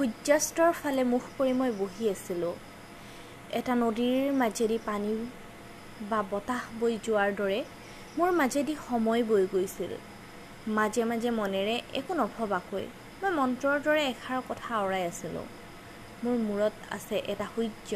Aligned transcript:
সূৰ্যাস্তৰ 0.00 0.70
ফালে 0.72 1.02
মুখ 1.04 1.24
কৰি 1.38 1.50
মই 1.52 1.70
বহি 1.78 2.04
আছিলোঁ। 2.08 2.52
এটা 3.52 3.74
নদীৰ 3.74 4.30
মাজেদি 4.32 4.78
পানী 4.84 5.10
বা 6.10 6.20
বতাহ 6.30 6.62
বৈ 6.80 6.94
যোৱাৰ 7.06 7.30
দৰে 7.34 7.58
মোৰ 8.18 8.30
মাজেদি 8.30 8.76
সময় 8.88 9.22
বৈ 9.22 9.44
গৈছিল। 9.46 9.92
মাজে 10.78 11.04
মাজে 11.04 11.30
মনেৰে 11.30 11.74
একো 11.92 12.12
নভবাকৈ 12.14 12.86
মই 13.20 13.30
মন্ত্ৰৰ 13.30 13.76
দৰে 13.80 14.02
এষাৰ 14.06 14.40
কথা 14.48 14.68
আওৰাই 14.76 15.04
আছিলোঁ। 15.06 15.44
মোৰ 16.24 16.36
মূৰত 16.38 16.74
আছে 16.90 17.16
এটা 17.26 17.46
সূৰ্য 17.54 17.90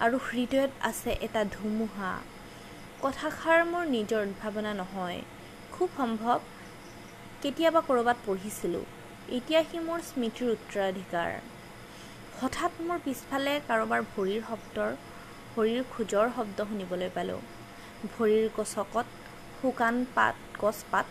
আৰু 0.00 0.16
হৃদয়ত 0.28 0.72
আছে 0.82 1.10
এটা 1.20 1.40
ধুমুহা। 1.54 2.12
কথাষাৰ 3.02 3.60
মোৰ 3.64 3.84
নিজৰ 3.86 4.20
উদ্ভাৱনা 4.26 4.72
নহয়। 4.74 5.20
খুব 5.72 5.88
সম্ভৱ 5.96 6.38
কেতিয়াবা 7.42 7.80
ক'ৰবাত 7.80 8.16
পঢ়িছিলোঁ। 8.26 8.86
এতিয়া 9.36 9.60
সি 9.70 9.78
মোৰ 9.86 9.98
স্মৃতিৰ 10.08 10.50
উত্তৰাধিকাৰ। 10.50 11.32
হঠাৎ 12.36 12.76
মোৰ 12.86 13.00
পিছফালে 13.06 13.52
কাৰোবাৰ 13.68 14.06
ভৰিৰ 14.12 14.40
শব্দৰ 14.50 14.94
ভৰিৰ 15.56 15.82
খোজৰ 15.92 16.30
শব্দ 16.36 16.58
শুনিবলৈ 16.70 17.10
পালোঁ। 17.16 17.40
ভৰিৰ 18.14 18.46
গছকত 18.58 19.06
শুকান 19.58 20.00
পাত 20.16 20.34
গছপাত 20.62 21.06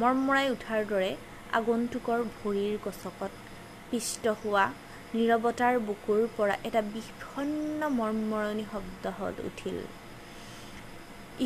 মৰমৰাই 0.00 0.52
উঠাৰ 0.56 0.84
দৰে 0.92 1.10
আগন্তুকৰ 1.60 2.20
ভৰিৰ 2.36 2.76
গছকত 2.86 3.32
পিষ্ট 3.90 4.36
হোৱা 4.44 4.66
নীৰৱতাৰ 5.16 5.74
বুকুৰ 5.88 6.22
পৰা 6.36 6.60
এটা 6.68 6.86
বিষণ্ন 6.94 7.80
মৰমৰণি 7.98 8.64
শব্দ 8.72 9.04
হ'ল 9.18 9.34
উঠিল। 9.48 9.82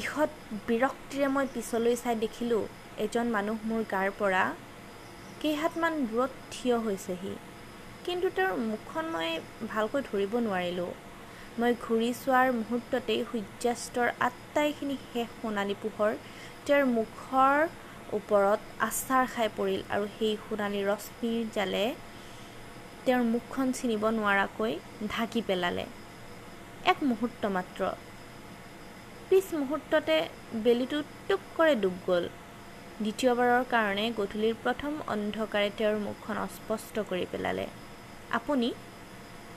ঈষৎ 0.00 0.30
বিৰক্তিৰে 0.68 1.26
মই 1.34 1.46
পিছলৈ 1.54 1.94
চাই 2.04 2.14
দেখিলোঁ 2.24 2.62
এজন 3.04 3.26
মানুহ 3.36 3.56
মোৰ 3.70 3.82
গাৰ 3.96 4.08
পৰা 4.20 4.44
কেইহাতমান 5.40 5.92
দূৰত 6.10 6.32
থিয় 6.52 6.76
হৈছেহি। 6.84 7.34
কিন্তু 8.04 8.26
তেওঁৰ 8.36 8.54
মুখখন 8.70 9.04
মই 9.14 9.28
ভালকৈ 9.72 10.00
ধৰিব 10.10 10.32
নোৱাৰিলোঁ। 10.46 10.92
মই 11.60 11.72
ঘূৰি 11.84 12.10
চোৱাৰ 12.22 12.46
মুহূৰ্ততেই 12.60 13.20
সূৰ্যাস্তৰ 13.30 14.08
আটাইখিনি 14.28 14.96
শেষ 15.10 15.28
সোণালী 15.40 15.76
পোহৰ 15.82 16.12
তেওঁৰ 16.66 16.84
মুখৰ 16.96 17.56
ওপৰত 18.18 18.60
আচাৰ 18.88 19.24
খাই 19.34 19.48
পৰিল 19.58 19.80
আৰু 19.94 20.04
সেই 20.16 20.34
সোণালী 20.44 20.80
ৰশ্মিৰ 20.90 21.40
জালে 21.56 21.84
তেওঁৰ 23.04 23.22
মুখখন 23.34 23.66
চিনিব 23.78 24.02
নোৱাৰাকৈ 24.18 24.72
ঢাকি 25.12 25.40
পেলালে। 25.48 25.84
এক 26.92 26.98
মুহূৰ্ত 27.10 27.42
মাত্ৰ। 27.56 27.80
পিছ 29.28 29.46
মুহূৰ্ততে 29.60 30.16
বেলিটো 30.64 30.98
টুপ 31.28 31.42
কৰে 31.56 31.74
ডুব 31.82 31.96
গ'ল। 32.06 32.24
দ্বিতীয়বাৰৰ 33.00 33.64
কাৰণে 33.64 34.04
গধূলিৰ 34.10 34.54
প্ৰথম 34.62 34.92
অন্ধকাৰে 35.06 35.70
তেওঁৰ 35.70 35.96
মুখখন 35.98 36.36
অস্পষ্ট 36.38 36.94
কৰি 37.08 37.26
পেলালে। 37.32 37.66
আপুনি? 38.30 38.68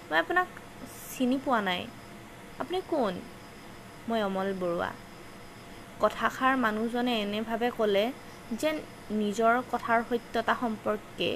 মই 0.09 0.17
আপোনাক 0.19 0.47
চিনি 1.11 1.37
পোৱা 1.45 1.59
নাই। 1.61 1.81
আপুনি 2.59 2.79
কোন? 2.87 3.13
মই 4.07 4.19
অমল 4.21 4.49
বৰুৱা। 4.59 4.89
কথাষাৰ 5.99 6.53
মানুহজনে 6.57 7.13
এনেভাৱে 7.21 7.69
ক'লে 7.77 8.05
যেন 8.57 8.75
নিজৰ 9.11 9.53
কথাৰ 9.71 9.99
সত্যতা 10.09 10.53
সম্পৰ্কে 10.61 11.29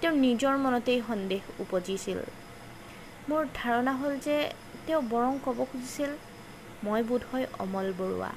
তেওঁৰ 0.00 0.14
নিজৰ 0.16 0.54
মনতেই 0.56 1.00
সন্দেহ 1.08 1.42
উপজিছিল। 1.58 2.18
মোৰ 3.28 3.42
ধাৰণা 3.54 3.92
হ'ল 3.92 4.14
যে 4.18 4.36
তেওঁ 4.86 5.02
বৰং 5.10 5.32
ক'ব 5.44 5.58
খুজিছিল 5.72 6.10
মই 6.84 7.00
বোধহয় 7.02 7.46
অমল 7.58 7.92
বৰুৱা। 7.98 8.30